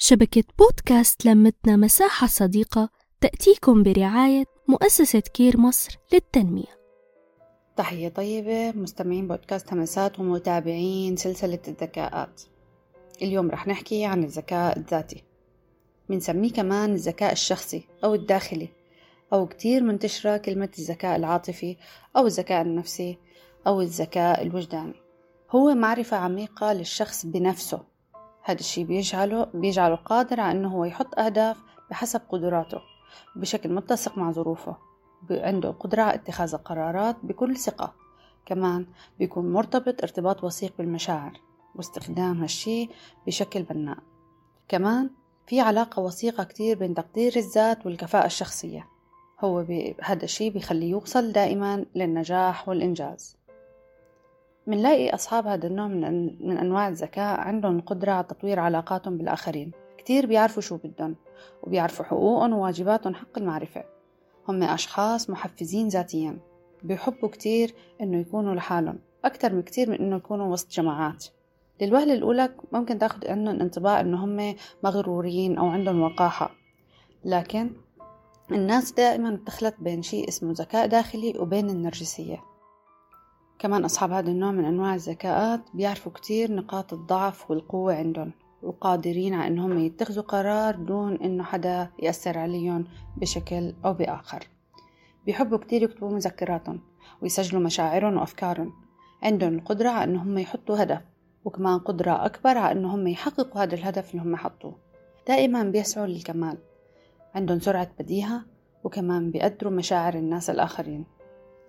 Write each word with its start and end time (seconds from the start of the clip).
شبكة 0.00 0.44
بودكاست 0.58 1.26
لمتنا 1.26 1.76
مساحة 1.76 2.26
صديقة 2.26 2.88
تأتيكم 3.20 3.82
برعاية 3.82 4.44
مؤسسة 4.68 5.20
كير 5.20 5.60
مصر 5.60 5.98
للتنمية. 6.12 6.78
تحية 7.76 8.08
طيبة 8.08 8.72
مستمعين 8.72 9.28
بودكاست 9.28 9.72
همسات 9.72 10.18
ومتابعين 10.18 11.16
سلسلة 11.16 11.58
الذكاءات. 11.68 12.42
اليوم 13.22 13.50
رح 13.50 13.66
نحكي 13.68 14.04
عن 14.04 14.24
الذكاء 14.24 14.78
الذاتي. 14.78 15.24
بنسميه 16.08 16.52
كمان 16.52 16.92
الذكاء 16.92 17.32
الشخصي 17.32 17.82
أو 18.04 18.14
الداخلي 18.14 18.68
أو 19.32 19.46
كتير 19.46 19.82
منتشرة 19.82 20.36
كلمة 20.36 20.70
الذكاء 20.78 21.16
العاطفي 21.16 21.76
أو 22.16 22.26
الذكاء 22.26 22.62
النفسي 22.62 23.18
أو 23.66 23.80
الذكاء 23.80 24.42
الوجداني. 24.42 25.02
هو 25.50 25.74
معرفة 25.74 26.16
عميقة 26.16 26.72
للشخص 26.72 27.26
بنفسه. 27.26 27.97
هذا 28.48 28.60
الشيء 28.60 28.84
بيجعله 28.84 29.44
بيجعله 29.54 29.94
قادر 29.94 30.40
على 30.40 30.58
إنه 30.58 30.68
هو 30.68 30.84
يحط 30.84 31.18
أهداف 31.18 31.56
بحسب 31.90 32.20
قدراته 32.28 32.80
بشكل 33.36 33.72
متسق 33.72 34.18
مع 34.18 34.30
ظروفه 34.32 34.76
عنده 35.30 35.70
قدرة 35.70 36.02
على 36.02 36.14
اتخاذ 36.14 36.54
القرارات 36.54 37.16
بكل 37.22 37.56
ثقة. 37.56 37.94
كمان 38.46 38.86
بيكون 39.18 39.52
مرتبط 39.52 40.02
ارتباط 40.02 40.44
وثيق 40.44 40.74
بالمشاعر 40.78 41.40
واستخدام 41.74 42.40
هالشي 42.40 42.88
بشكل 43.26 43.62
بناء. 43.62 43.98
كمان 44.68 45.10
في 45.46 45.60
علاقة 45.60 46.02
وثيقة 46.02 46.44
كتير 46.44 46.78
بين 46.78 46.94
تقدير 46.94 47.36
الذات 47.36 47.86
والكفاءة 47.86 48.26
الشخصية. 48.26 48.86
هو 49.40 49.64
هذا 50.02 50.24
الشي 50.24 50.50
بيخليه 50.50 50.90
يوصل 50.90 51.32
دائما 51.32 51.84
للنجاح 51.94 52.68
والإنجاز. 52.68 53.37
منلاقي 54.68 55.14
أصحاب 55.14 55.46
هذا 55.46 55.66
النوع 55.66 55.86
من, 55.86 56.24
من 56.48 56.58
أنواع 56.58 56.88
الذكاء 56.88 57.40
عندهم 57.40 57.80
قدرة 57.80 58.12
على 58.12 58.24
تطوير 58.24 58.60
علاقاتهم 58.60 59.18
بالآخرين. 59.18 59.72
كتير 59.98 60.26
بيعرفوا 60.26 60.62
شو 60.62 60.76
بدهم 60.76 61.16
وبيعرفوا 61.62 62.04
حقوقهم 62.04 62.52
وواجباتهم 62.52 63.14
حق 63.14 63.38
المعرفة. 63.38 63.84
هم 64.48 64.62
أشخاص 64.62 65.30
محفزين 65.30 65.88
ذاتيا. 65.88 66.38
بيحبوا 66.82 67.28
كتير 67.28 67.74
إنه 68.00 68.18
يكونوا 68.18 68.54
لحالهم 68.54 68.98
أكتر 69.24 69.52
من 69.54 69.62
كتير 69.62 69.90
من 69.90 69.96
إنه 69.96 70.16
يكونوا 70.16 70.52
وسط 70.52 70.70
جماعات. 70.70 71.26
للوهلة 71.80 72.14
الأولى 72.14 72.50
ممكن 72.72 72.98
تاخد 72.98 73.26
عنهم 73.26 73.60
انطباع 73.60 74.00
إنه 74.00 74.24
هم 74.24 74.54
مغرورين 74.84 75.58
أو 75.58 75.66
عندهم 75.66 76.00
وقاحة. 76.00 76.50
لكن 77.24 77.70
الناس 78.52 78.92
دائما 78.92 79.30
بتخلط 79.30 79.74
بين 79.78 80.02
شيء 80.02 80.28
اسمه 80.28 80.52
ذكاء 80.52 80.86
داخلي 80.86 81.38
وبين 81.38 81.70
النرجسية. 81.70 82.57
كمان 83.58 83.84
أصحاب 83.84 84.12
هذا 84.12 84.30
النوع 84.30 84.50
من 84.50 84.64
أنواع 84.64 84.94
الذكاءات 84.94 85.60
بيعرفوا 85.74 86.12
كتير 86.12 86.52
نقاط 86.52 86.92
الضعف 86.92 87.50
والقوة 87.50 87.94
عندهم 87.94 88.32
وقادرين 88.62 89.34
على 89.34 89.48
إنهم 89.48 89.78
يتخذوا 89.78 90.22
قرار 90.22 90.76
دون 90.76 91.14
إنه 91.16 91.44
حدا 91.44 91.90
يأثر 92.02 92.38
عليهم 92.38 92.84
بشكل 93.16 93.74
أو 93.84 93.92
بآخر. 93.92 94.48
بيحبوا 95.26 95.58
كتير 95.58 95.82
يكتبوا 95.82 96.10
مذكراتهم 96.10 96.80
ويسجلوا 97.22 97.62
مشاعرهم 97.62 98.16
وأفكارهم. 98.16 98.72
عندهم 99.22 99.54
القدرة 99.54 99.88
على 99.88 100.10
إنهم 100.10 100.38
يحطوا 100.38 100.82
هدف 100.82 101.00
وكمان 101.44 101.78
قدرة 101.78 102.26
أكبر 102.26 102.58
على 102.58 102.78
إنهم 102.78 103.06
يحققوا 103.06 103.62
هذا 103.62 103.74
الهدف 103.74 104.10
اللي 104.10 104.22
هم 104.22 104.36
حطوه. 104.36 104.76
دائما 105.28 105.62
بيسعوا 105.62 106.06
للكمال. 106.06 106.58
عندهم 107.34 107.60
سرعة 107.60 107.90
بديهة 107.98 108.44
وكمان 108.84 109.30
بيقدروا 109.30 109.72
مشاعر 109.72 110.14
الناس 110.14 110.50
الآخرين. 110.50 111.04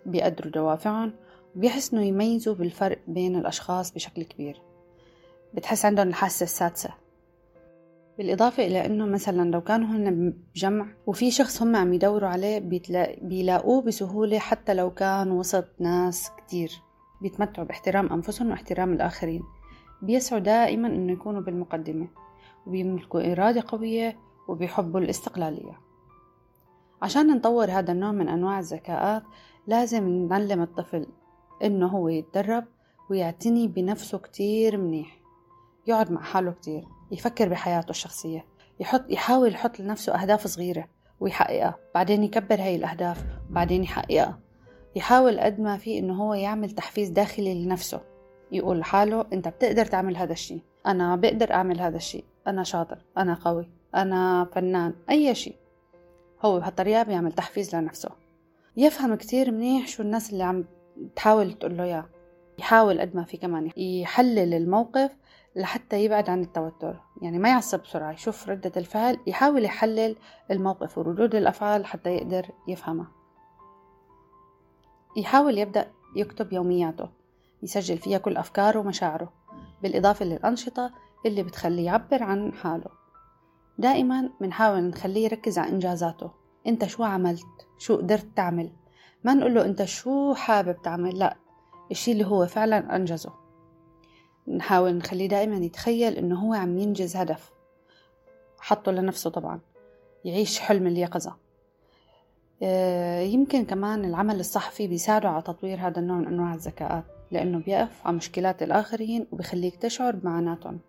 بيقدروا 0.05 0.51
دوافعهم 0.51 1.13
بيحسنوا 1.55 2.03
يميزوا 2.03 2.55
بالفرق 2.55 2.99
بين 3.07 3.35
الأشخاص 3.35 3.93
بشكل 3.93 4.23
كبير. 4.23 4.61
بتحس 5.53 5.85
عندهم 5.85 6.07
الحاسة 6.07 6.43
السادسة. 6.43 6.89
بالإضافة 8.17 8.65
إلى 8.65 8.85
أنه 8.85 9.05
مثلا 9.05 9.51
لو 9.51 9.61
كانوا 9.61 9.87
هن 9.87 10.33
بجمع 10.55 10.87
وفي 11.07 11.31
شخص 11.31 11.61
هم 11.61 11.75
عم 11.75 11.93
يدوروا 11.93 12.29
عليه 12.29 12.59
بيلاقوه 13.21 13.81
بسهولة 13.81 14.39
حتى 14.39 14.73
لو 14.73 14.93
كان 14.93 15.31
وسط 15.31 15.65
ناس 15.79 16.31
كتير. 16.37 16.71
بيتمتعوا 17.21 17.67
باحترام 17.67 18.13
أنفسهم 18.13 18.51
واحترام 18.51 18.93
الآخرين. 18.93 19.43
بيسعوا 20.01 20.41
دائما 20.41 20.87
أنه 20.87 21.13
يكونوا 21.13 21.41
بالمقدمة. 21.41 22.07
وبيملكوا 22.67 23.31
إرادة 23.31 23.63
قوية 23.67 24.17
وبيحبوا 24.47 24.99
الاستقلالية. 24.99 25.79
عشان 27.01 27.27
نطور 27.27 27.71
هذا 27.71 27.91
النوع 27.91 28.11
من 28.11 28.29
أنواع 28.29 28.59
الذكاءات 28.59 29.23
لازم 29.67 30.27
نعلم 30.27 30.61
الطفل 30.61 31.07
إنه 31.63 31.87
هو 31.87 32.09
يتدرب 32.09 32.65
ويعتني 33.09 33.67
بنفسه 33.67 34.17
كتير 34.17 34.77
منيح. 34.77 35.19
يقعد 35.87 36.11
مع 36.11 36.21
حاله 36.21 36.51
كتير 36.51 36.83
يفكر 37.11 37.49
بحياته 37.49 37.89
الشخصية 37.89 38.45
يحط 38.79 39.05
يحاول 39.09 39.53
يحط 39.53 39.79
لنفسه 39.79 40.21
أهداف 40.21 40.47
صغيرة 40.47 40.87
ويحققها 41.19 41.75
بعدين 41.95 42.23
يكبر 42.23 42.61
هاي 42.61 42.75
الأهداف 42.75 43.25
بعدين 43.49 43.83
يحققها. 43.83 44.39
يحاول 44.95 45.39
قد 45.39 45.59
ما 45.59 45.77
في 45.77 45.99
إنه 45.99 46.23
هو 46.23 46.33
يعمل 46.33 46.71
تحفيز 46.71 47.09
داخلي 47.09 47.65
لنفسه. 47.65 48.01
يقول 48.51 48.79
لحاله 48.79 49.25
أنت 49.33 49.47
بتقدر 49.47 49.85
تعمل 49.85 50.17
هذا 50.17 50.33
الشيء 50.33 50.61
أنا 50.85 51.15
بقدر 51.15 51.53
أعمل 51.53 51.79
هذا 51.79 51.97
الشيء 51.97 52.23
أنا 52.47 52.63
شاطر 52.63 52.97
أنا 53.17 53.33
قوي 53.33 53.69
أنا 53.95 54.49
فنان 54.53 54.93
أي 55.09 55.35
شيء. 55.35 55.55
هو 56.45 56.59
بهالطريقة 56.59 57.03
بيعمل 57.03 57.31
تحفيز 57.31 57.75
لنفسه. 57.75 58.09
يفهم 58.77 59.15
كتير 59.15 59.51
منيح 59.51 59.87
شو 59.87 60.03
الناس 60.03 60.33
اللي 60.33 60.43
عم 60.43 60.65
تحاول 61.15 61.53
تقول 61.53 61.77
له 61.77 61.83
إياه 61.83 62.05
يحاول 62.59 63.01
قد 63.01 63.15
ما 63.15 63.23
في 63.23 63.37
كمان 63.37 63.71
يحلل 63.77 64.53
الموقف 64.53 65.11
لحتى 65.55 66.05
يبعد 66.05 66.29
عن 66.29 66.41
التوتر. 66.41 67.01
يعني 67.21 67.39
ما 67.39 67.49
يعصب 67.49 67.81
بسرعة 67.81 68.11
يشوف 68.11 68.49
ردة 68.49 68.71
الفعل 68.77 69.17
يحاول 69.27 69.65
يحلل 69.65 70.15
الموقف 70.51 70.97
وردود 70.97 71.35
الأفعال 71.35 71.85
حتى 71.85 72.09
يقدر 72.09 72.49
يفهمها. 72.67 73.11
يحاول 75.17 75.57
يبدأ 75.57 75.91
يكتب 76.15 76.53
يومياته 76.53 77.09
يسجل 77.63 77.97
فيها 77.97 78.17
كل 78.17 78.37
أفكاره 78.37 78.79
ومشاعره 78.79 79.33
بالإضافة 79.83 80.25
للأنشطة 80.25 80.91
اللي 81.25 81.43
بتخليه 81.43 81.85
يعبر 81.85 82.23
عن 82.23 82.53
حاله. 82.53 82.89
دائما 83.77 84.29
بنحاول 84.41 84.83
نخليه 84.83 85.25
يركز 85.25 85.59
على 85.59 85.69
إنجازاته. 85.69 86.31
أنت 86.67 86.85
شو 86.85 87.03
عملت؟ 87.03 87.67
شو 87.77 87.97
قدرت 87.97 88.27
تعمل؟ 88.35 88.71
ما 89.23 89.33
نقول 89.33 89.53
له 89.53 89.65
أنت 89.65 89.83
شو 89.83 90.33
حابب 90.33 90.81
تعمل؟ 90.81 91.19
لا 91.19 91.37
الشي 91.91 92.11
اللي 92.11 92.25
هو 92.25 92.45
فعلا 92.45 92.95
أنجزه. 92.95 93.33
نحاول 94.47 94.97
نخليه 94.97 95.27
دائما 95.29 95.55
يتخيل 95.55 96.13
إنه 96.13 96.39
هو 96.39 96.53
عم 96.53 96.77
ينجز 96.77 97.15
هدف 97.15 97.51
حطه 98.59 98.91
لنفسه 98.91 99.29
طبعا 99.29 99.59
يعيش 100.25 100.59
حلم 100.59 100.87
اليقظة. 100.87 101.35
آه، 102.63 103.21
يمكن 103.21 103.65
كمان 103.65 104.05
العمل 104.05 104.39
الصحفي 104.39 104.87
بيساعده 104.87 105.29
على 105.29 105.41
تطوير 105.41 105.79
هذا 105.79 105.99
النوع 105.99 106.17
من 106.17 106.27
أنواع 106.27 106.53
الذكاءات 106.53 107.03
لأنه 107.31 107.59
بيقف 107.59 108.07
على 108.07 108.17
مشكلات 108.17 108.63
الآخرين 108.63 109.27
وبخليك 109.31 109.75
تشعر 109.75 110.15
بمعاناتهم. 110.15 110.79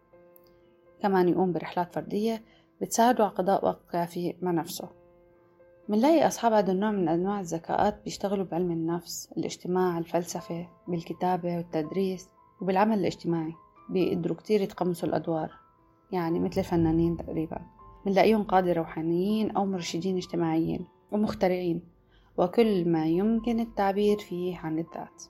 كمان 1.02 1.28
يقوم 1.28 1.52
برحلات 1.52 1.94
فردية 1.94 2.42
بتساعده 2.80 3.24
على 3.24 3.32
قضاء 3.32 3.64
وقت 3.64 3.80
كافي 3.92 4.36
مع 4.42 4.50
نفسه. 4.50 4.99
منلاقي 5.90 6.26
أصحاب 6.26 6.52
هذا 6.52 6.72
النوع 6.72 6.90
من 6.90 7.08
أنواع 7.08 7.40
الذكاءات 7.40 8.04
بيشتغلوا 8.04 8.44
بعلم 8.44 8.70
النفس 8.70 9.28
الاجتماع 9.36 9.98
الفلسفة 9.98 10.68
بالكتابة 10.88 11.56
والتدريس 11.56 12.28
وبالعمل 12.60 12.98
الاجتماعي. 12.98 13.54
بيقدروا 13.88 14.36
كتير 14.36 14.60
يتقمصوا 14.60 15.08
الأدوار 15.08 15.52
يعني 16.12 16.40
مثل 16.40 16.60
الفنانين 16.60 17.16
تقريبا. 17.16 17.60
منلاقيهم 18.06 18.42
قادة 18.42 18.72
روحانيين 18.72 19.50
أو 19.50 19.66
مرشدين 19.66 20.16
اجتماعيين 20.16 20.86
ومخترعين 21.12 21.82
وكل 22.38 22.88
ما 22.88 23.06
يمكن 23.06 23.60
التعبير 23.60 24.18
فيه 24.18 24.58
عن 24.58 24.78
الذات. 24.78 25.22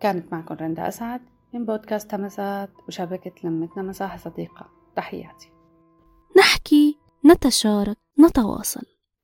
كانت 0.00 0.32
معكم 0.32 0.54
رندا 0.54 0.88
أسعد 0.88 1.20
من 1.52 1.66
بودكاست 1.66 2.14
همسات 2.14 2.70
وشبكة 2.88 3.48
لمتنا 3.48 3.82
مساحة 3.82 4.16
صديقة. 4.16 4.66
تحياتي. 4.96 5.52
نحكي 6.38 6.98
نتشارك 7.26 7.96
نتواصل. 8.20 8.93